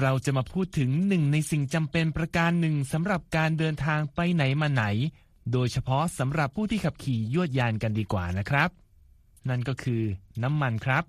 [0.00, 4.84] เราจะมาพูดถึงหนึ่งในสิ่งจำเป็นประการหนึ่งสำหรับการเดินทางไปไหนมาไหน
[5.52, 8.70] โดยเฉพาะสำหรับผู้ที่ขับขี่ยวดยานกันดีกว่านะครับ
[9.48, 10.02] นั่นก็คือ
[10.42, 11.04] น้ำมันครับ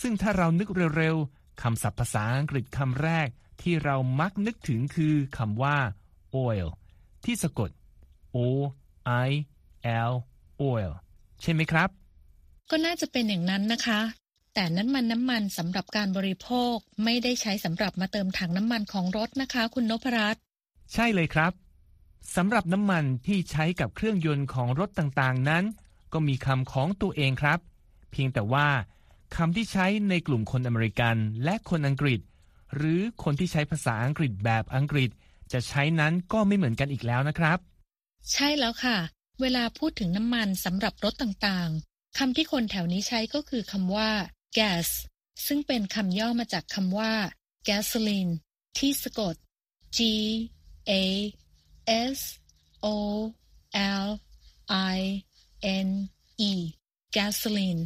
[0.00, 3.28] ซึ่งถ้าเรานึกเร็วๆคำศัพท์ภาษาอังกฤษคำแรก
[3.62, 5.76] ที่เรามักนึกถึงคือคำว่า
[6.34, 6.68] oil
[7.24, 7.70] ที่สะกด
[8.36, 8.38] o
[9.26, 9.30] i
[10.10, 10.12] l
[10.62, 10.90] oil
[11.42, 11.88] ใช่ไหมครับ
[12.70, 14.00] ก็น่าจะเป็นอย่างนั้นนะคะ
[14.60, 20.40] แต่น้ำมันน้ำมันสำหรับการบริโภค ไม่ได้ใช้สำหรับมาเติมถังน้ำมันของรถนะคะ คุณนพรัตน์
[20.92, 21.52] ใช่เลยครับ
[22.36, 25.64] สำหรับน้ำมันที่ใช้กับเครื่องยนต์ของรถต่างๆนั้น
[26.12, 27.58] ก็มีคำของตัวเองครับ
[28.10, 28.68] เพียงแต่ว่า
[29.36, 32.20] คำที่ใช้ในกลุ่มคนอเมริกันและคนอังกฤษ
[32.76, 35.10] หรือคนที่ใช้ภาษาอังกฤษแบบอังกฤษ
[35.52, 37.58] จะใช้นั้นก็ไม่เหมือนกันอีกแล้วนะครับ
[38.32, 38.98] ใช่แล้วค่ะ
[39.40, 44.10] เวลาพูดถึงน้ำมันสำหรับรถต่างๆคำที่คนแถวนี้ใช้ก็คือคำว่า
[44.58, 44.88] gas
[45.46, 47.12] ซึ่งเป็นคำย่อมาจากคำว่า
[47.68, 48.32] gasoline
[48.78, 49.34] ที่สะกด
[49.96, 49.98] G
[50.90, 50.92] A
[52.14, 52.18] S
[52.84, 52.96] O
[54.04, 54.08] L
[54.96, 54.98] I
[55.86, 55.90] N
[56.50, 56.52] E
[57.16, 57.82] gasoline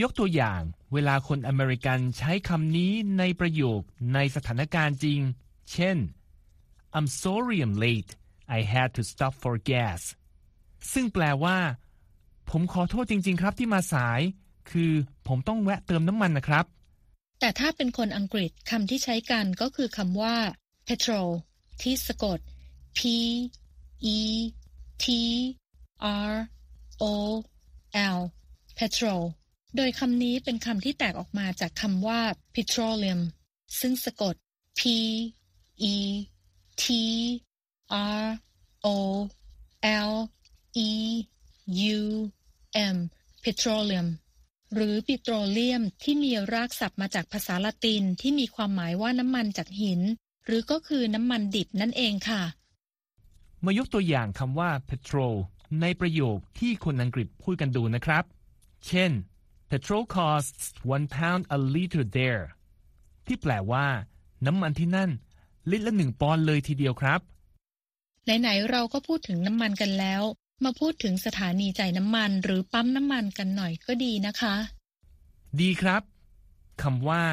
[0.00, 3.80] ยกตัวอย่างเวลาคนอเมริกันใช้คำนี้ในประโยค
[4.14, 5.20] ในสถานการณ์จริง
[5.72, 5.96] เช่น
[6.96, 8.10] I'm sorry I'm late
[8.56, 10.02] I had to stop for gas
[10.92, 11.58] ซึ่งแปลว่า
[12.50, 14.20] ผมขอโทษจริง ๆ ครับที่มาสาย
[14.70, 14.92] คือ
[15.28, 16.64] ผมต้องแวะเติมน้ำมันนะครับ
[17.40, 20.36] แต่ถ้าเป็นคนอังกฤษคำที่ใช้กันก็คือคำว่า
[20.86, 21.28] petrol
[21.82, 22.38] ที่สะกด
[22.98, 23.00] P
[24.16, 24.18] E
[25.04, 25.06] T
[26.30, 26.32] R
[27.02, 27.04] O
[28.16, 28.18] L
[28.78, 29.22] petrol
[29.76, 32.20] โดยคำนี้เป็นคำที่แตกออกมาจากคำว่า
[32.54, 33.20] petroleum
[33.80, 34.34] ซึ่งสะกด
[34.78, 34.80] P
[35.92, 35.96] E
[36.82, 36.84] T
[38.20, 38.24] R
[38.84, 38.88] O
[40.08, 40.12] L
[40.88, 40.90] E
[41.96, 42.00] U
[42.94, 42.96] M
[43.44, 44.06] petroleum
[44.74, 50.00] หรือปิโตรเลียมที่มีรากศัพท์มาจากภาษาละตินที่มีความหมายว่าน้ำมันจากหิน
[50.46, 52.42] หรือก็คือน้ำมันดิบนั่นเองค่ะ
[53.64, 55.34] มายกตัวอย่างคำว่า petrol
[55.80, 58.24] ในประโยคที่คนอังกฤษพูดกันดูนะครับ
[58.86, 59.10] เช่น
[59.70, 62.44] petrol costs one pound a liter there
[63.26, 63.86] ที่แปลว่า
[64.46, 65.10] น้ำมันที่นั่น
[65.70, 67.20] ลิตรละหนึ่งปอนด์เลยทีเดียวครับ
[68.40, 70.22] ไหน ๆ เราก็พูดถึงน้ำมันกันแล้ว
[70.64, 74.54] มาพูดถึงสถานีจ่ายน้ำมัน หรือปั๊มน้ำมันกันหน่อยก็ดีนะคะ
[75.60, 76.02] ดีครับ
[76.82, 77.24] คำว่า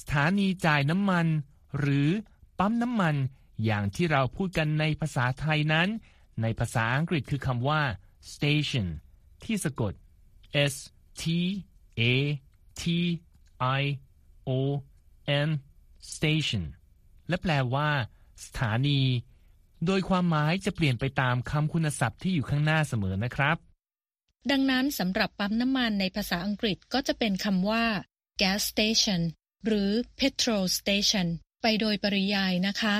[0.00, 1.26] สถานีจ่ายน้ำมัน
[1.78, 2.08] หรือ
[2.58, 3.14] ปั๊มน้ำมัน
[3.64, 5.88] อย่างที่เราพูดกันในภาษาไทยนั้น
[6.42, 7.80] ในภาษาอังกฤษคือคำว่า
[8.32, 8.86] station
[9.44, 9.92] ที่สะกด
[10.72, 10.74] s
[11.22, 11.24] t
[12.00, 12.02] a
[12.80, 12.82] t
[13.80, 13.82] i
[14.48, 14.50] o
[15.46, 15.50] n
[16.14, 16.64] station
[17.28, 17.88] และแปลว่า
[18.44, 19.00] สถานี
[19.86, 23.56] โดยความหมายจะเปลี่ยนไปตามคำคุณศัพท์ที่อยู่ข้างหน้าเสมอนะครับ
[24.50, 27.84] ดังนั้นสำหรับปั๊มน้ำมันในภาษาอังกฤษก็จะเป็นคำว่า
[28.40, 29.20] gas station
[29.66, 31.26] หรือ petrol station
[31.62, 32.96] ไปโดยปริยายนะคะ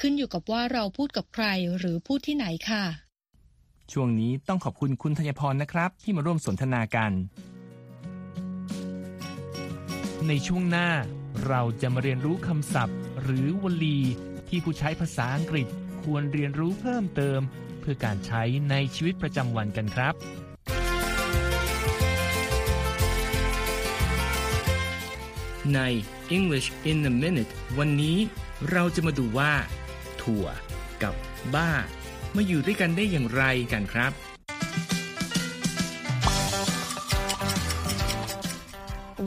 [0.00, 1.46] ขึ้นอยู่กับว่าเราพูดกับใคร
[1.78, 2.84] หรือพูดที่ไหนค่ะ
[3.92, 7.12] ช่วงนี้ต้องขอบคุณคุณธัญพรนะครับ ที่มาร่วมสนทนากัน
[10.28, 10.88] ในช่วงหน้า
[11.46, 13.98] เราจะมาเรียนรู้คำศัพท์ หรือวลี
[14.48, 15.68] ที่ผู้ใช้ภาษาอังกฤษ
[16.04, 17.40] ควรเรียนรู้เพิ่มเติม
[17.80, 20.14] เพื่อการใช้ในชีวิตประจำวันกันครับ
[25.74, 25.80] ใน
[26.36, 28.18] English in a minute วันนี้
[28.70, 29.52] เราจะมาดูว่า
[30.22, 30.46] ถั่ว
[31.02, 31.14] กับ
[31.54, 31.70] บ้า
[32.36, 33.42] มาอยู่ด้วยกันได้อย่างไร
[33.72, 34.12] กันครับ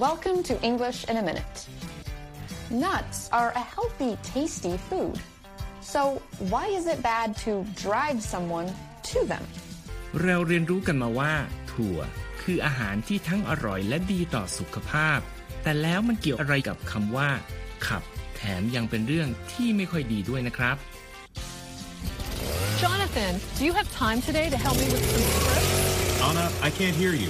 [0.08, 1.58] Welcome to English in a Minute.
[2.70, 5.18] Nuts are a healthy, tasty food.
[5.94, 8.68] So why is it bad to drive someone
[9.12, 9.44] to them?
[10.24, 11.34] เราเรียนรู้กันมาว่า
[11.72, 11.98] ถั่ว
[12.42, 15.20] คืออาหารที่ทั้งอร่อยและดีต่อสุขภาพ
[15.64, 17.30] แต่แล้วมันเกี่ยวอะไรกับคำว่า
[17.88, 18.04] ขับ
[18.36, 20.78] แถมยังเป็นเรื่องที่ไม่ค่อยดีด้วยนะครับ
[22.82, 25.72] Jonathan do you have time today to help me with some scripts
[26.28, 27.30] Anna I can't hear you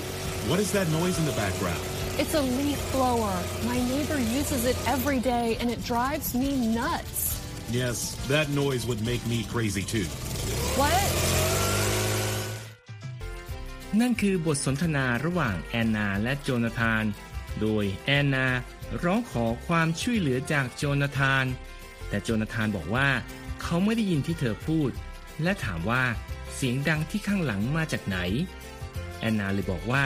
[0.50, 1.84] what is that noise in the background
[2.22, 3.36] It's a leaf blower.
[3.72, 6.50] My neighbor uses it every day and it drives me
[6.80, 7.37] nuts.
[7.70, 10.08] Yes, that noise would make me crazy too.
[10.80, 11.08] What?
[14.00, 17.04] นั่นคือบทสนทนาระหว่างแอนนาและโจนาธาน
[17.62, 18.48] โดยแอนนา
[19.04, 21.46] ร้องขอความช่วยเหลือจากโจนาธาน
[22.10, 23.10] แต่โจนาธานบอกว่า
[23.62, 24.92] เขาไม่ได้ยินที่เธอพูด
[25.44, 26.04] และถามว่า
[26.56, 28.18] เสียงดังที่ข้างหลังมาจากไหน
[29.20, 30.06] แอนนาเลยบอกว่า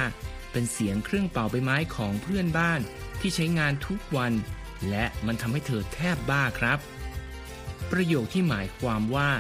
[0.52, 2.80] เป็นเสียงเครื่องเป่าใบไม้ของเพื่อนบ้าน
[3.20, 4.34] ที่ใช้งานทุกวัน
[4.90, 6.80] และมันทำให้เธอแทบบ้าครับ
[7.92, 9.32] ประโยคที่หมายความว่า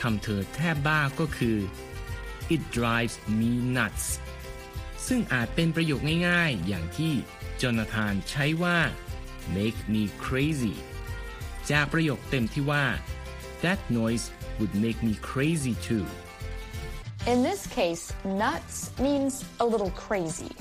[0.00, 1.58] ทำเธอแทบบ้าก็คือ
[2.54, 4.06] it drives me nuts
[5.06, 7.12] ซึ่งอาจเป็นประโยคง่ายๆ อย่างที่
[7.60, 8.78] จอนาธานใช้ว่า
[9.56, 10.74] make me crazy
[11.70, 12.84] จากประโยคเต็มที่ว่า
[13.64, 14.26] that noise
[14.58, 16.06] would make me crazy too
[17.32, 19.34] In this case, nuts means
[19.64, 20.52] a little crazy,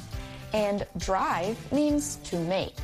[0.66, 0.80] and
[1.10, 2.84] drive means to make.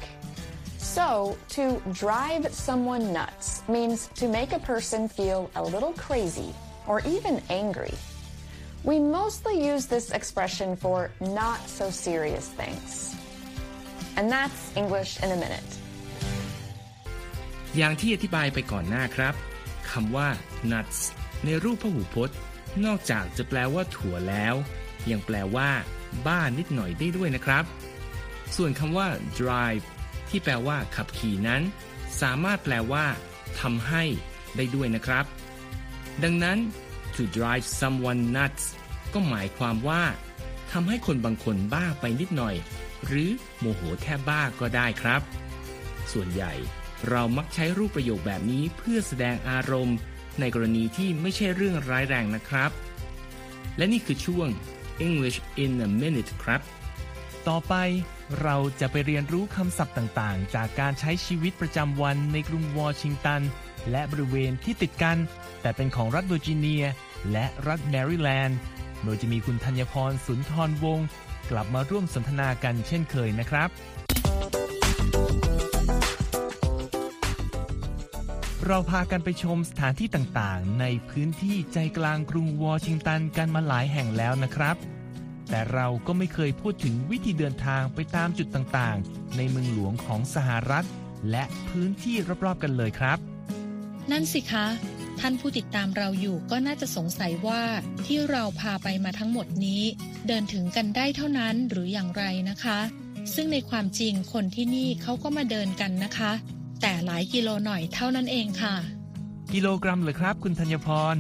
[0.97, 6.55] So, to drive someone nuts means to make a person feel a little crazy
[6.87, 7.95] or even angry.
[8.85, 13.15] We mostly use this expression for not so serious things.
[14.17, 15.71] And that's English in a minute.
[17.77, 19.35] อย่างที่อธิบายไปก่อนหน้าครับ
[19.91, 20.29] คำว่า
[20.73, 20.99] nuts
[21.45, 22.37] ในรูปพหูพจน์
[22.85, 24.55] นอกจากจะแปลว่าถั่วแล้ว
[25.11, 25.71] ยังแปลว่า
[26.27, 27.65] บ้านิดหน่อยได้ด้วยนะครับ
[28.57, 29.07] ส่วนคำว่า
[29.41, 29.85] drive
[30.30, 31.62] ที่แปลว่า ขับขี่นั้น
[32.22, 33.06] สามารถแปลว่า
[33.62, 34.04] ทำให้
[34.56, 35.26] ได้ด้วยนะครับ
[36.24, 36.58] ดังนั้น
[37.16, 38.64] to drive someone nuts
[39.14, 40.04] ก็หมายความว่า
[40.72, 42.56] ทำให้คนบางคนบ้าไปนิดหน่อย
[43.06, 43.30] หรือ
[43.60, 45.22] โมโหแทบบ้าก็ได้ครับ
[46.12, 46.54] ส่วนใหญ่
[47.10, 49.98] เรามักใช้รูปประโยคแบบนี้เพื่อแสดงอารมณ์
[50.40, 52.72] ในกรณีที่ไม่ใช่เรื่องร้ายแรงนะครับ
[53.78, 54.48] และนี่คือช่วง
[55.06, 56.62] English in a minute ครับ
[57.48, 57.74] ต่อไป
[58.44, 63.42] เราจะไปเรียนรู้คำศัพท์ต่างๆ จากการใช้ชีวิตประจำวันในกรุงวอชิงตัน
[63.92, 65.18] และบริเวณที่ติดกัน
[65.62, 66.84] แต่เป็นของรัฐเวอร์จิเนีย
[67.32, 68.58] และรัฐแมริแลนด์
[69.04, 71.08] โดยจะมีคุณธัญพรสุนทรวงศ์
[71.52, 73.70] กลับมาร่วมสนทนากันเช่นเคยนะครับ
[78.66, 84.76] เราพากันไปชมสถานที่ต่างๆ ในพื้นที่ใจกลางกรุงวอชิงตันกันมาหลายแห่งแล้วนะครับ
[85.50, 90.88] แต่เราก็ไม่เคยพูดถึงวิธีเดินทางไปตามจุดต่างๆ ในเมืองหลวงของสหรัฐ
[91.32, 92.16] และพื้นที่
[92.46, 93.18] รอบๆกันเลยครับ
[94.12, 94.68] นั่นสิคะ
[95.20, 97.64] ท่านผู้ติดตามเราอยู่ก็น่าจะสงสัยว่า
[98.06, 99.84] ที่เราพาไปมาทั้งหมดนี้
[100.28, 102.80] เดินถึงกันได้เท่านั้นหรืออย่างไรนะคะ
[103.36, 106.32] ซึ่งในความจริงคนที่นี่เขาก็มาเดินกันนะคะ
[106.82, 108.76] แต่หลายกิโลหน่อยเท่านั้นเองค่ะ
[109.54, 111.16] กิโลกรัมเลยครับ คุณธัญพร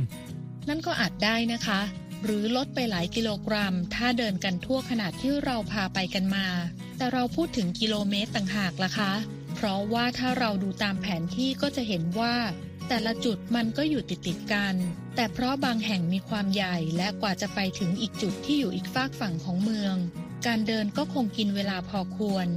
[0.69, 1.79] นั่นก็อาจได้นะคะ
[2.23, 6.47] หรือลดไปหลายกิโลกรัม ถ้าเดินกันทั่วขนาดที่เราพาไปกันมา
[6.97, 9.13] แต่เราพูดถึงกิโลเมตรต่างหากล่ะคะ
[9.55, 12.35] เพราะว่าถ้าเราดูตามแผนที่ก็จะเห็นว่า
[12.87, 14.75] แต่ละจุดมันก็อยู่ติดติดกัน
[15.15, 19.95] แต่เพราะบางแห่งมีความใหญ่และกว่าจะไปถึงอีกจุดที่อยู่อีกฝากฝั่งของเมือง
[20.45, 22.48] การเดินก็คงกินเวลาพอควร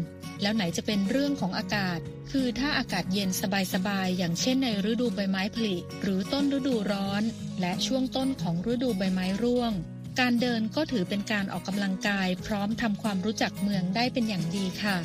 [0.42, 1.98] แล้วไหนจะเป็นเรื่องของอากาศ
[2.30, 3.30] คือถ้าอากาศเย็น
[3.74, 7.22] สบายๆ อย่างเช่นในฤดูใบไม้ผลิ หรือต้นฤดูร้อน
[7.60, 9.72] และช่วงต้นของฤดูใบไม้ร่วง
[10.20, 14.98] การเดินก็ถือเป็นการออกกำลังกาย พร้อมทำความรู้จักเมืองได้เป็นอย่างดีค่ะ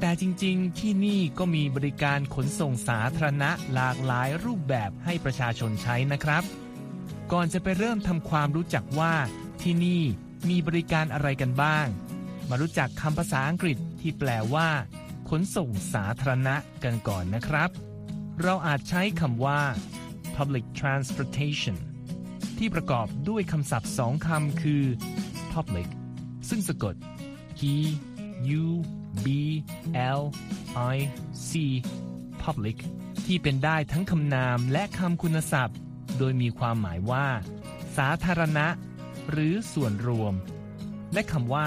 [0.00, 6.42] แต่จริงๆ ที่นี่ก็มีบริการขนส่งสาธารณะหลากหลายรูปแบบให้ประชาชนใช้นะครับ
[7.32, 9.14] ก่อนจะไปเริ่มทำความรู้จักว่า
[9.62, 10.02] ที่นี่
[10.50, 11.86] มีบริการอะไรกันบ้าง
[12.48, 14.68] มารู้จักคำภาษาอังกฤษที่แปลว่า
[15.28, 17.70] ขนส่งสาธารณะกันก่อนนะครับ
[18.42, 19.60] เราอาจใช้คำว่า
[20.36, 21.76] public transportation
[22.58, 24.84] ที่ประกอบด้วยคำศัพท์สองคำคือ
[25.52, 25.88] public
[26.48, 26.94] ซึ่งสะกด
[27.58, 27.60] p
[28.62, 28.64] u
[29.24, 29.26] b
[30.18, 30.20] l
[30.94, 30.96] i
[31.48, 31.50] c
[32.42, 32.78] public
[33.26, 35.78] ที่เป็นได้ทั้งคำนามและคำคุณศัพท์
[36.18, 37.26] โดยมีความหมายว่า
[37.96, 38.66] สาธารณะ
[39.30, 40.34] หรือส่วนรวม
[41.12, 41.66] และคำว่า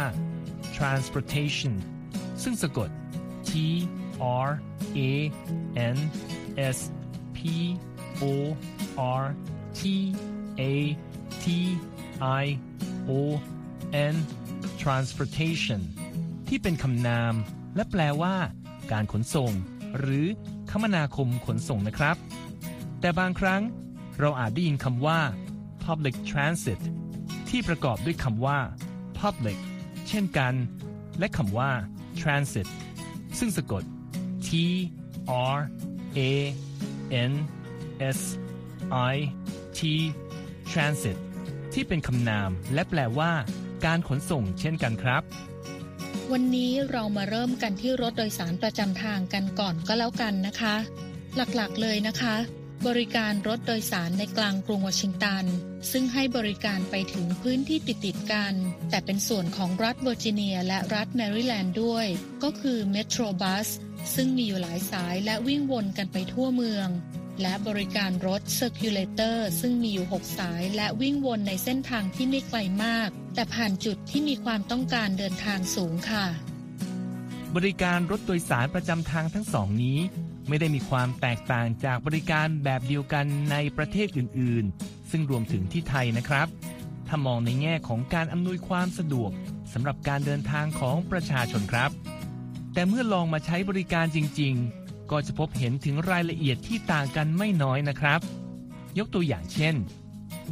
[0.78, 1.76] transportation
[2.44, 2.90] ซึ่งสะกด
[3.50, 3.52] t
[4.48, 4.50] r
[4.98, 5.00] a
[5.96, 5.98] n
[6.76, 6.78] s
[7.38, 7.40] p
[8.22, 8.24] o
[9.22, 9.24] r
[9.80, 9.82] t
[10.60, 10.64] a
[11.44, 11.46] t
[12.42, 12.46] i
[13.10, 13.12] o
[14.14, 14.16] n
[14.82, 15.82] transportation
[16.48, 17.34] ที่เป็นคำนาม
[17.76, 18.36] และแปลว่า
[18.92, 19.52] การขนส่ง
[20.00, 20.26] หรือ
[20.72, 22.18] คมนาคมขนส่งนะครับ
[23.00, 23.62] แต่บางครั้ง
[24.20, 25.20] เราอาจได้ยินคำว่า
[25.84, 26.82] public transit
[27.50, 28.60] ที่ประกอบด้วยคำว่า
[29.20, 29.58] public
[30.08, 30.54] เช่นกัน
[31.20, 31.72] และคำว่า
[32.20, 32.68] transit
[33.39, 33.84] ซึ่งสะกด
[34.48, 34.50] t
[35.56, 35.58] r
[36.18, 36.20] a
[37.32, 37.34] n
[38.18, 38.20] s
[39.12, 39.16] i
[39.77, 39.80] t
[40.72, 41.18] transit
[41.74, 43.32] ที่เป็นคำนามและแปลว่า
[43.86, 45.24] การขนส่งเช่นกันครับ
[46.32, 50.75] วันนี้เรามาเริ่มกันที่รถโดยสารประจำทางกันก่อนก็แล้วกันนะคะ
[51.36, 52.36] หลักๆเลยนะคะ
[52.86, 55.46] บริการรถโดยสารในกลางกรุงวอชิงตัน
[55.92, 58.54] ซึ่งให้บริการไปถึงพื้นที่ติดๆกัน
[58.90, 62.06] แต่เป็นส่วนของรัฐเวอร์จิเนียและรัฐแมริแลนด์ด้วย
[62.44, 63.68] ก็คือเมโทรบัส
[64.16, 66.88] ซึ่งมีอยู่หลายสายและวิ่งวนกันไปทั่วเมือง
[67.42, 76.26] และบริการรถ Circulator ซึ่งมีอยู่ 6 สายและวิ่งวนในเส้นทางที่ไม่ไกลมาก แต่ผ่านจุดที่มีความต้องการเดินทางสูงค่ะ
[77.56, 80.00] บริการรถโดยสารประจำทางทั้งสองนี้
[80.48, 86.48] ไม่ได้มีความแตกต่างจากบริการแบบเดียวกันในประเทศอื่นๆ ซึ่งรวมถึงที่ไทยนะครับ
[87.08, 89.32] ถ้ามองในแง่ของการอำนวยความสะดวก
[89.74, 91.92] สำหรับการเดินทางของประชาชนครับ
[92.74, 98.20] แต่เมื่อลองมาใช้บริการจริง ๆ ก็จะพบเห็นถึงรายละเอียดที่ต่างกันไม่น้อยนะครับ
[98.98, 99.75] ยกตัวอย่างเช่น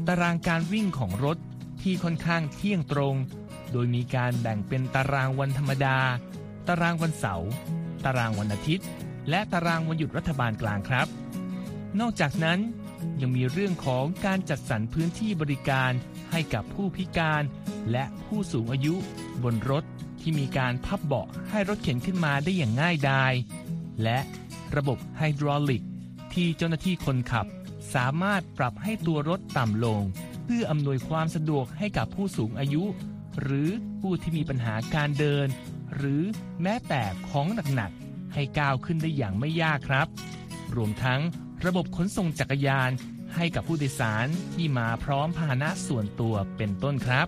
[0.08, 1.38] ตารางการวิ่งของรถ
[1.82, 3.16] ที่ค่อนข้างเที่ยงตรง
[3.72, 5.98] โดยมีการแบ่งเป็นตารางวันธรรมดา
[6.68, 7.50] ตารางวันเสาร์
[8.06, 8.86] ตารางวันอาทิตย์
[9.30, 11.08] และตารางวันหยุดรัฐบาลกลางครับ
[12.00, 12.60] นอกจากนั้น
[13.22, 15.92] ยังมีเรื่องของการจัดสรรพื้นที่บริการ
[16.32, 17.44] ให้กับผู้พิการ
[17.92, 18.96] และผู้สูงอายุ
[19.44, 19.84] บนรถ
[20.22, 23.34] ที่มีการพับเบาะให้รถเข็นขึ้นมาได้อย่างง่ายดาย
[24.04, 24.20] และ
[24.76, 25.84] ระบบไฮดรอลิก
[26.34, 27.46] ที่เจ้าหน้าที่คนขับ
[27.96, 30.02] สามารถปรับให้ตัวรถต่ำลง
[30.44, 32.84] เพื่ออำนวยความสะดวกให้กับผู้สูงอายุ
[33.42, 33.70] หรือ
[34.02, 35.48] ผู้ที่มีปัญหาการเดิน
[35.96, 36.24] หรือ
[36.62, 38.05] แม้แต่ของหนักๆ
[38.36, 40.08] ให้ก้าวขึ้นได้อย่างไม่ยากครับ
[40.76, 41.22] รวมทั้ง
[41.66, 42.92] ระบบขนส่งจักรยาน
[43.36, 47.28] ให้กับผู้โดยสารที่มาพร้อมพาหนะส่วนตัวเป็นต้นครับ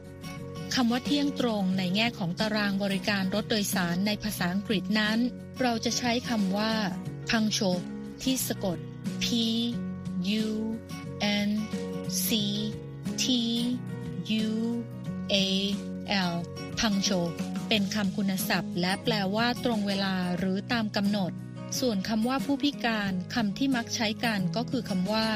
[0.76, 5.18] คำว่าเที่ยงตรงในแง่ของตารางบริการรถโดยสารในภาษาอังกฤษนั้น
[5.62, 6.74] เราจะใช้คำว่า
[7.30, 7.78] punctual
[8.24, 8.78] ที่สะกด
[9.24, 9.26] p
[10.44, 10.48] u
[11.48, 11.50] n
[12.26, 12.30] c
[13.24, 13.26] t
[14.46, 14.52] u
[15.34, 15.36] a
[16.32, 16.34] l
[16.80, 17.28] punctual
[17.70, 21.32] เป็นคำคุณศัพท์ และแปลว่าตรงเวลาหรือตามกำหนด
[21.80, 25.28] ส่วนคำว่าผู้พิการคำที่มักใช้กันก็คือคำว่า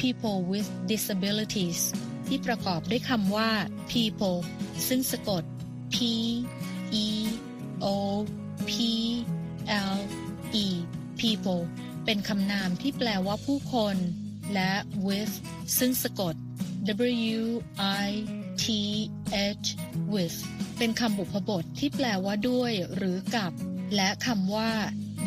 [0.00, 1.80] people with disabilities
[2.26, 3.50] ที่ประกอบด้วยคำว่า
[3.90, 4.38] people
[4.88, 5.42] ซึ่งสะกด
[5.94, 5.96] p
[7.04, 7.06] e
[7.84, 7.86] o
[8.68, 8.70] p
[9.96, 9.98] l
[10.64, 10.66] e
[11.20, 11.62] people
[12.04, 13.96] เป็นคำนามที่แปลว่าผู้คน
[14.54, 14.72] และ
[15.06, 15.34] with
[15.78, 16.34] ซึ่งสะกด
[16.88, 17.42] w
[18.06, 18.08] i
[18.64, 18.66] t
[19.62, 19.68] h
[20.14, 20.38] with
[20.78, 23.52] เป็นคำบุพบทที่แปลว่าด้วย หรือกับ
[23.96, 24.70] และคำว่า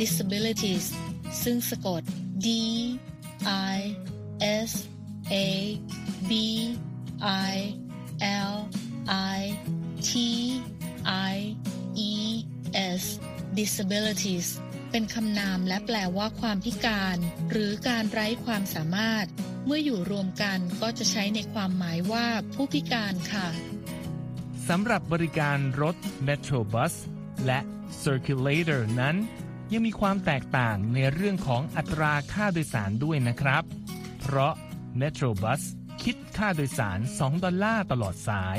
[0.01, 0.85] disabilities
[1.43, 2.01] ซึ่งสะกด
[2.45, 2.49] d
[3.75, 3.77] i
[4.69, 4.71] s
[5.33, 5.35] a
[6.29, 6.31] b
[7.45, 7.53] i
[8.51, 8.53] l
[9.37, 9.41] i
[10.07, 10.11] t
[11.31, 11.35] i
[12.09, 12.13] e
[13.01, 13.03] s
[13.59, 14.47] disabilities
[14.91, 17.17] เป็นคำนามและแปลว่าความพิการ
[17.51, 19.25] หรือการไร้ความสามารถ
[19.65, 23.47] เมื่ออยู่รวมกันก็จะใช้ในความหมายว่าผู้พิการค่ะ
[24.69, 25.95] สำหรับบริการรถ
[26.27, 26.93] Metro Bus
[27.45, 27.59] และ
[28.03, 29.15] Circulator นั้น
[29.71, 33.63] ยังมีความแตกต่างในเรื่องของอัตราค่าโดยสารด้วยนะครับ
[34.19, 34.53] เพราะ
[35.01, 35.61] Metro Bus
[36.03, 38.57] คิดค่าโดยสาร 2 ดอลลาร์ตลอดสาย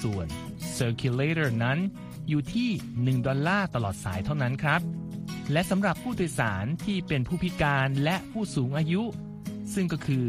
[0.00, 0.26] ส่วน
[0.78, 1.78] Circulator นั้น
[2.28, 4.80] อยู่ที่ 1 ดอลลาร์ตลอดสายเท่านั้นครับ
[5.52, 9.02] และสำหรับผู้โดยสารที่เป็นผู้พิการและผู้สูงอายุ
[9.74, 10.26] ซึ่งก็คือ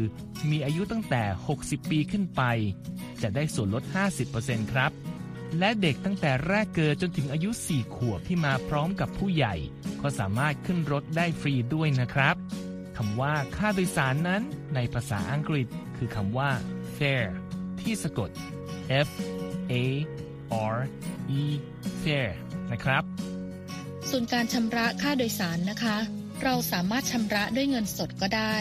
[0.50, 1.22] มีอายุตั้งแต่
[1.56, 2.42] 60 ปีขึ้นไป
[3.22, 3.84] จะได้ส่วนลด
[4.28, 4.92] 50%ครับ
[5.58, 9.54] และเด็กตั้งแต่แรกเกิดจนถึงอายุ 4 ขวบที่มาพร้อมกับผู้ใหญ่
[10.02, 12.36] ก็สามารถขึ้นรถได้ฟรีด้วยนะครับ
[12.96, 14.42] คำว่าค่าโดยสารนั้น
[14.74, 15.66] ในภาษาอังกฤษ
[15.96, 16.50] คือคำว่า
[16.96, 17.32] fare
[17.80, 18.30] ที่สะกด
[19.06, 19.08] f
[19.72, 19.74] a
[20.74, 20.76] r
[21.40, 21.42] e
[22.02, 22.34] fare
[22.72, 23.02] นะครับ
[24.10, 25.96] ส่วนการชำระค่าโดยสารนะคะ
[26.42, 28.56] เราสามารถชำระด้วยเงินสดก็ได้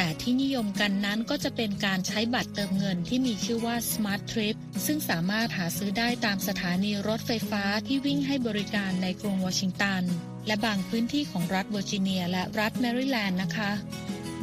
[0.00, 10.02] แต่ที่นิยมกันนั้นก็จะเป็นการใช้บัตรเติมเงินที่มีชื่อว่า Smart Trip ซึ่งสามารถหาซื้อได้ตามสถานีรถไฟฟ้าที่วิ่งให้บริการในกรุงวอชิงตัน
[10.46, 13.70] และบางพื้นที่ของรัฐเวอร์จิเนียและรัฐแมริแลนด์นะคะ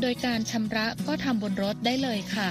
[0.01, 2.49] โดยการชำระก็ทำบนรถได้เลยค่ะ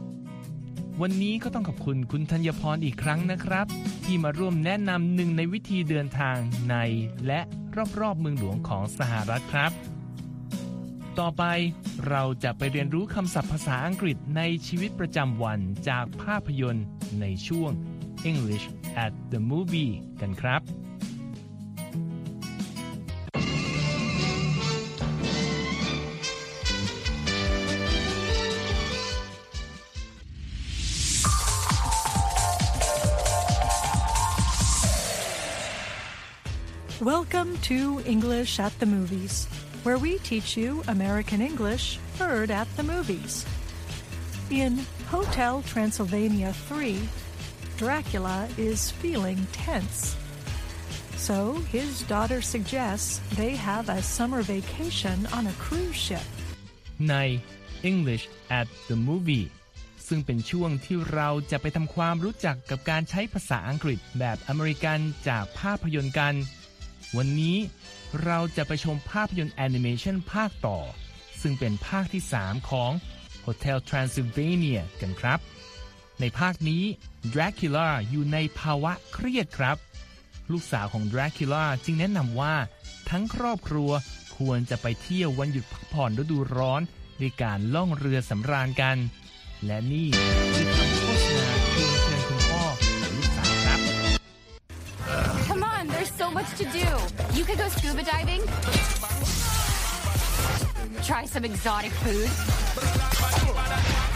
[1.01, 3.65] วันนี้ก็ต้องขอบคุณคุณธัญพรอีกครั้งนะครับ
[4.03, 6.37] ที่มาร่วมแนะนำหนึ่งในวิธีเดินทาง
[6.69, 6.75] ใน
[7.27, 7.39] และ
[7.99, 9.71] รอบๆเมืองหลวงของสหรัฐครับ
[11.19, 11.43] ต่อไป
[12.09, 16.85] เราจะไปเรียนรู้คำศัพท์ภาษาอังกฤษในชีวิตประจำวันจากภาพยนตร์
[17.21, 17.71] ในช่วง
[18.29, 18.65] English
[19.05, 20.61] at the Movie กันครับ
[37.06, 39.46] Welcome to English at the Movies,
[39.82, 43.46] where we teach you American English heard at the movies.
[44.50, 44.78] In
[45.08, 47.00] Hotel Transylvania 3,
[47.76, 50.16] Dracula is feeling tense.
[51.16, 56.26] So his daughter suggests they have a summer vacation on a cruise ship.
[57.10, 57.14] ใน
[57.90, 58.24] English
[58.60, 59.46] at the movie
[60.08, 66.34] ซึ่งเป็นช่วงที่เราจะไปทำความรู้จักกับการใช้ภาษาอังกฤษแบบอเมริกันจากภาพยนตร์กัน
[67.15, 67.57] วันนี้
[68.25, 70.79] เราจะไปชมภาพยนตร์แอนิเมชันภาคต่อ
[71.41, 72.91] ซึ่งเป็นภาคที่ 3 ของ
[73.45, 75.39] Hotel Transylvania กันครับ
[76.19, 76.83] ในภาคนี้
[77.33, 79.77] Dracula อยู่ในภาวะเครียดครับ
[80.51, 82.55] ลูกสาวของ Dracula จึงแนะนำว่า
[83.09, 83.91] ทั้งครอบครัว
[84.37, 86.81] ควรจะไปเที่ยววันหยุดพักผ่อนฤดูร้อน
[87.21, 88.97] ด้วยการล่องเรือสำราญกัน
[89.65, 90.07] และนี่
[90.55, 91.06] คือ
[96.26, 96.86] so much to do.
[97.34, 98.42] You could go scuba diving,
[101.02, 102.30] try some exotic food,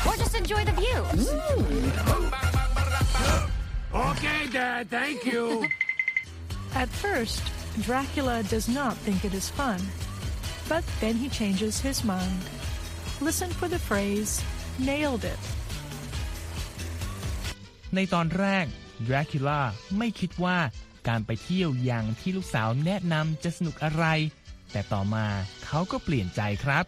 [0.07, 0.99] or just enjoy the view.
[3.95, 5.67] Okay, Dad, thank you.
[6.75, 7.43] At first,
[7.81, 9.81] Dracula does not think it is fun,
[10.69, 12.41] but then he changes his mind.
[13.21, 14.43] Listen for the phrase,
[14.79, 15.39] nailed it.
[17.95, 18.67] ในตอนแรก
[19.09, 19.61] Dracula
[19.99, 20.59] ไม่คิดว่า
[21.08, 24.06] การไปเที่ยวอย่างที่ลูกสาวแนะนำจะสนุกอะไร
[24.72, 25.26] แต่ต่อมา
[25.66, 26.86] เขาก็เปลี่ยนใจครับ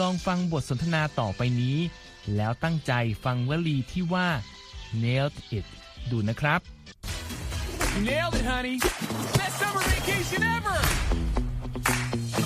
[0.00, 1.78] ลองฟังบทสนทนาต่อไปนี้
[2.36, 2.92] แล้วตั้งใจ
[3.24, 4.28] ฟังวลีที่ว่า
[5.02, 5.66] nailed it
[6.10, 6.60] ดูนะครับ
[8.08, 8.76] Nailed it, honey.
[9.38, 10.78] Best summer vacation ever.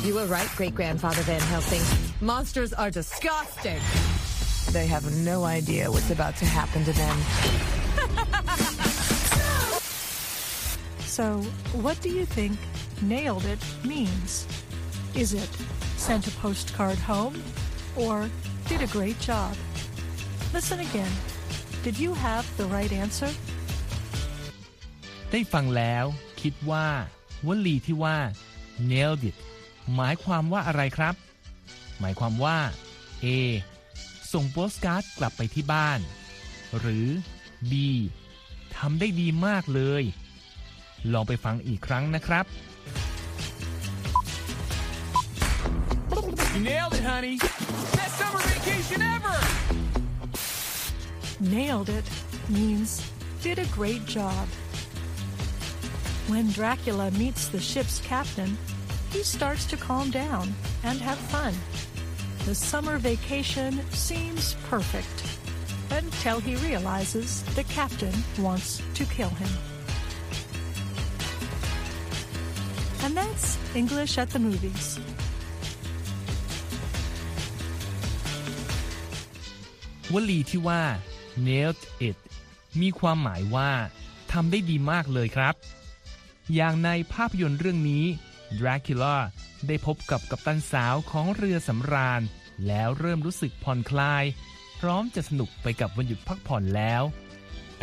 [0.06, 1.82] You were right, great grandfather Van Helsing.
[2.20, 3.80] Monsters are disgusting.
[4.72, 8.81] They have no idea what's about to happen to them.
[11.18, 11.26] So,
[11.84, 12.56] what do you think
[13.02, 14.46] nailed it means?
[15.14, 15.50] Is it
[15.98, 17.36] sent a postcard home
[18.04, 18.30] or
[18.66, 19.54] did a great job?
[20.54, 21.12] Listen again.
[21.82, 23.30] Did you have the right answer?
[25.30, 26.04] ได้ฟังแล้ว
[26.42, 26.86] คิดว่า
[27.46, 28.18] วลีที่ว่า
[28.90, 29.36] nailed it
[29.94, 31.14] หมายความว่าอะไรครับ
[32.00, 32.58] หมายความว่า
[33.24, 33.26] A
[34.32, 36.00] ส่งโปสการ์ดกลับไปที่บ้าน
[36.78, 37.08] หรือ
[37.70, 37.72] B
[38.76, 40.04] ทำได้ดีมากเลย
[41.13, 42.45] ลองไปฟังอีกครั้งนะครับ
[46.53, 47.37] You nailed it, honey.
[47.97, 49.37] Best summer vacation ever.
[51.39, 52.07] Nailed it
[52.49, 52.89] means
[53.43, 54.47] did a great job.
[56.31, 58.57] When Dracula meets the ship's captain,
[59.11, 61.53] he starts to calm down and have fun.
[62.45, 65.23] The summer vacation seems perfect
[65.91, 69.49] until he realizes the captain wants to kill him.
[73.04, 73.46] And that's
[73.80, 74.86] English at the movies.
[80.12, 80.82] วลีที่ว่า
[81.46, 82.18] nailed it
[82.80, 83.70] มีความหมายว่า
[84.32, 85.54] ทำได้ดีมากเลยครับ
[86.54, 88.04] อย่างในภาพยนตร์เรื่องนี้
[88.58, 89.16] Dracula
[89.66, 92.22] ได้พบกับกัปตันสาวของเรือสำราญ
[92.66, 94.24] แล้วเริ่มรู้สึกผ่อนคลาย
[94.80, 97.02] พร้อมจะสนุกไปกับวันหยุดพักผ่อนแล้ว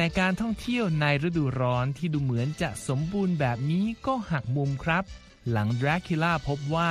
[0.02, 5.04] แต่การท่องเที่ยวในฤดูร้อนที่ดูเหมือนจะสมบูรณ์แบบนี้ก็หักมุมครับ
[5.52, 6.90] หลัง Dracula พบว่า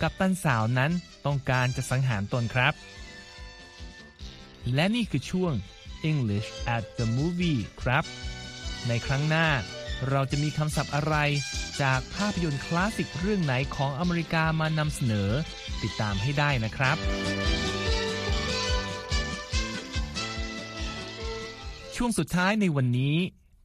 [0.00, 0.92] กัปตันสาวนั้น
[1.26, 2.74] ต้องการจะสังหารตนครับ
[4.74, 5.52] และนี่คือช่วง
[6.10, 8.04] English at the movie ครับ
[8.88, 9.48] ในครั้งหน้า
[10.08, 11.16] เราจะมีคำศัพท์อะไร
[11.82, 15.30] จากภาพยนตร์คลาสสิกเรื่องไหนของอเมริกามานำเสนอ
[15.82, 16.96] ติดตามให้ได้นะครับ
[22.02, 23.16] ช่วงสุดท้ายในวันนี้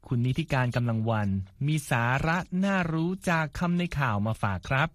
[0.07, 1.29] คุณนิติการกำลังวัน
[1.67, 4.89] มีสาระน่ารู้จากคำในข่าวมาฝากครับ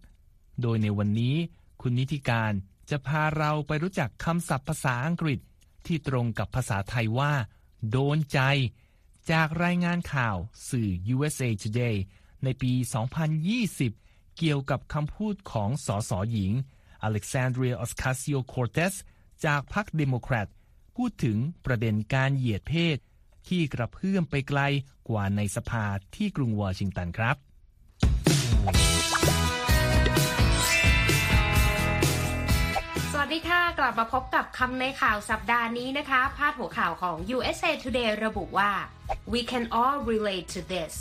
[0.62, 1.36] โดยในวันนี้
[1.80, 2.52] คุณนิติการ
[2.90, 5.40] จะพาเราไปรู้จักคำศัพท์ภาษาอังกฤษ
[5.86, 7.32] ที่ตรงกับภาษาไทยว่า
[7.90, 8.40] โดนใจ
[9.30, 10.36] จากรายงานข่าว
[10.68, 11.96] สื่อ USA Today
[12.44, 12.72] ในปี
[13.54, 16.52] 2020 เกี่ยวกับคำพูดของสอสอหญิง
[17.06, 18.94] Alexandria Ocasio-Cortez
[19.44, 20.48] จากพรรคเดโมแครต
[20.96, 22.98] พูดถึงประเด็นการเหยียดเพศ
[23.48, 24.60] ที่กระเพื่อมไปไกล
[25.08, 25.84] กว่าในสภา
[26.16, 27.36] ที่กรุงวอชิงตันครับ
[33.12, 38.72] สวัสดีค่ะ กลับมาพบกับคำในข่าวสัปดาห์นี้นะคะ พาดหัวข่าวของ USA Today ระบุว่า
[39.32, 40.94] we can all relate to this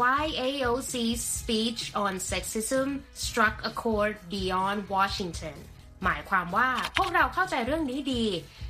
[0.00, 2.88] why AOC's speech on sexism
[3.26, 5.56] struck a chord beyond Washington
[6.04, 8.24] หมายความว่าพวกเราเข้าใจเรื่องนี้ดี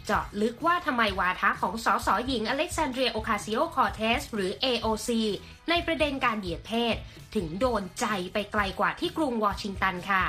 [0.07, 5.09] เจาะลึกว่าทำไมวาทะของสสหญิง Alexandria Ocasio-Cortez หรือ AOC
[5.71, 6.97] ในประเด็นการเหยียดเพศ
[7.35, 10.25] ถึงโดนใจไปไกลกว่าที่กรุงวอชิงตันค่ะ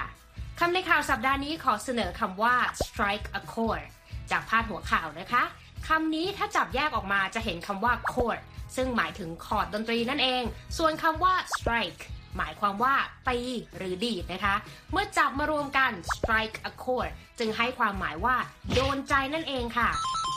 [0.59, 3.83] คำในข่าวสัปดาห์นี้ขอเสนอคำว่า strike a chord
[4.31, 5.43] จากพาดหัวข่าวนะคะ
[5.87, 8.39] คำนี้ถ้าจับแยกออกมาจะเห็นคำว่า chord
[8.75, 10.43] ซึ่งหมายถึงคอร์ดดนตรีนั่นเอง
[10.77, 12.01] ส่วนคำว่า strike
[12.37, 12.95] หมายความว่า
[13.27, 13.37] ตี
[13.77, 14.55] หรือดีดนะคะ
[14.91, 18.35] เมื่อจับมารวมกัน strike a chord จึงให้ความหมายว่า
[18.75, 19.89] โดนใจนั่นเองค่ะ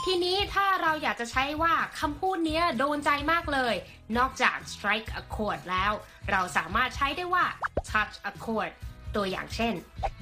[0.05, 3.75] ทีนี้ถ้าเราอยากจะใช้ว่าคำพูดนี้โดนใจมากเลย
[4.17, 5.91] นอกจาก strike a chord แล้ว
[6.31, 7.45] เราสามารถใช้ได้ว่า
[7.91, 8.71] touch a chord
[9.15, 9.73] ตัวอย่างเช่น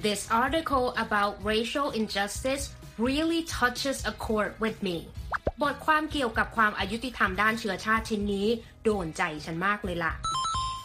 [0.04, 2.64] This article about racial injustice
[3.06, 4.96] really touches a chord with me
[5.62, 8.48] บทความเกี่ยวกับความอายุติธรรมด้านเชื้อชาติชิ้นนี้
[8.84, 10.12] โดนใจฉันมากเลยล่ะ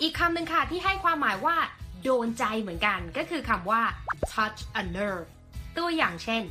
[0.02, 1.58] อีกคำหนึ่งค่ะที่ให้ความหมายว่า
[2.04, 3.82] โดนใจเหมือนกัน ก็คือคำว่า
[4.34, 5.28] touch a nerve
[5.78, 6.44] ตัวอย่างเช่น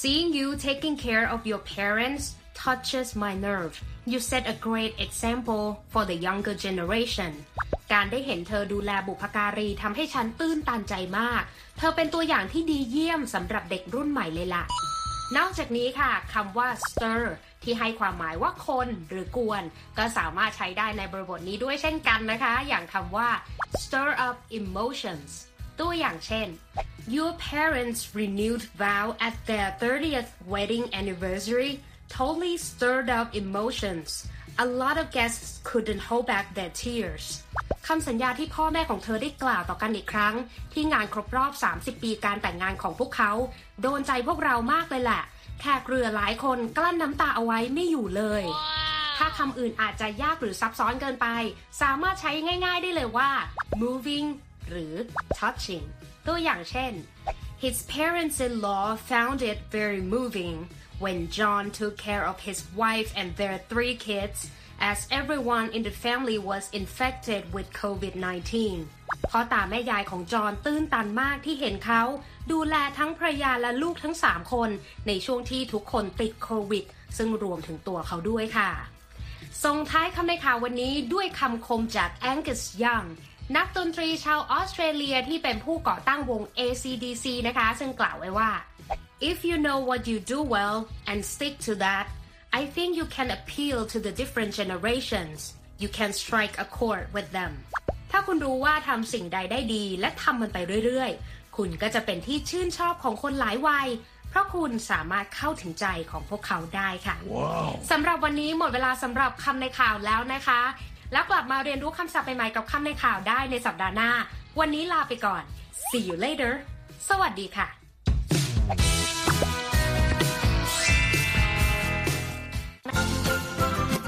[0.00, 2.24] seeing you taking care of your parents
[2.62, 3.74] touches my nerve
[4.10, 7.32] you set a great example for the younger generation
[7.92, 11.42] การได้เห็นเธอดูแลบุพการีทำให้ฉันตื้นตันใจมาก
[11.78, 14.64] เธอเป็นตัวอย่างที่ดีเยี่ยมสำหรับเด็กรุ่นใหม่เลยล่ะ
[15.36, 17.22] นอกจากนี้ค่ะคำว่า stir
[17.62, 19.62] ที่ให้ความหมายว่าคนหรือกวน
[19.98, 23.28] ก็สามารถใช้ได้ในบริบทนี้ด้วยเช่นกันนะคะ อย่างคำว่า
[23.82, 25.30] stir up emotions
[25.80, 26.48] ตัวอย่างเช่น
[27.16, 31.72] Your parents renewed vow at their 30th wedding anniversary
[32.16, 34.08] totally stirred up emotions
[34.64, 37.24] a lot of guests couldn't hold back their tears
[37.86, 40.34] คำสัญญาที่พ่อแม่ของเธอได้กล่าวต่อกันอีกครั้ง
[40.72, 43.32] ที่งานครบรอบ 30 ปีการแต่งงานของพวกเขา
[43.82, 45.22] โดนใจพวกเรามากเลยแหละ
[45.60, 48.44] แขกเรือหลายคนกลั้นน้ำตาเอาไว้ไม่อยู่เลย
[49.16, 51.26] ถ้าคำอื่นอาจจะยากหรือซับซ้อนเกินไป
[51.82, 52.32] สามารถใช้
[52.64, 53.30] ง่าย ๆได้เลยว่า
[53.82, 54.28] moving
[54.70, 54.94] หรือ
[55.38, 55.84] touching
[56.26, 56.92] ตัวอย่างเช่น
[57.64, 60.56] His parents-in-law found it very moving
[61.04, 64.38] when John took care of his wife and their three kids
[64.90, 68.46] as everyone in the family was infected with COVID-19
[69.30, 72.02] พ่อตาแม่ยายของจอห์นตื้นตันมากที่เห็นเขา
[72.52, 74.70] ดูแลทั้งภรรยาและลูกทั้ง 3 คน
[75.06, 76.84] ในช่วงที่ทุกคนติดโควิด
[77.16, 78.70] ซึ่งรวมถึงตัวเขาด้วยค่ะ
[79.64, 83.04] ส่งท้ายคำในข่าววันนี้ด้วยคำคมจากแองกัสยัง
[83.56, 88.50] นักดนตรีชาวออสเตรเลียที่เป็นผู้ก่อตั้งวง ACDC นะคะ ซึ่งกล่าวไว้ว่า
[89.30, 90.76] if you know what you do well
[91.10, 92.06] and stick to that
[92.60, 95.38] I think you can appeal to the different generations
[95.82, 97.52] you can strike a chord with them
[98.10, 101.12] ถ้าคุณรู้ว่าทำสิ่งใดได้ดีและทำมันไปเรื่อย
[101.56, 103.88] คุณก็จะเป็นที่ชื่นชอบของคนหลายวัย
[104.30, 107.70] เพราะคุณสามารถเข้าถึงใจของพวกเขาได้ค่ะ wow.
[107.90, 110.60] สำหรับวันนี้หมดเวลาสำหรับคำในข่าวแล้วนะคะ
[111.12, 114.10] แล้วกลับมาเรียนรู้คำศัพท์ใหม่ๆกับคำในข่าวได้ในสัปดาห์หน้า
[114.60, 115.42] วันนี้ลาไปก่อน
[115.88, 116.52] see you later
[117.08, 117.66] สวัสดีค่ะ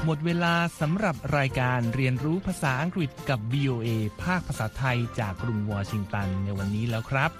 [0.06, 3.88] หมดเวลาสำหรับรายการเรียนรู้ภาษาอังกฤษกับ VOA
[4.22, 7.30] ภาคภาษาไทยจากกรุงวอชิงตันในวันนี้แล้วครับ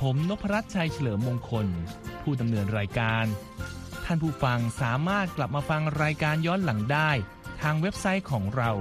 [0.00, 1.66] ผมนพรัตน์ชัยเฉลิมมงคล
[2.22, 3.24] ผู้ดำเนินรายการ
[4.04, 7.10] ท่านผู้ฟังสามารถกลับมาฟังรายการย้อนหลังได้
[7.62, 8.72] ทางเว็บไซต์ของเรา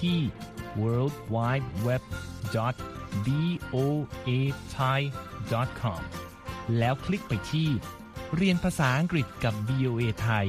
[0.00, 0.18] ที่
[0.80, 2.02] world wide web
[2.54, 4.38] voa
[4.76, 5.00] thai
[5.80, 6.02] com
[6.78, 7.68] แล้วคลิกไปที่
[8.36, 10.48] เรียนภาษาอังกฤษกับ VOA ไทย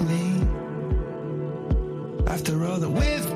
[0.00, 0.40] me.
[2.26, 3.31] After all that we've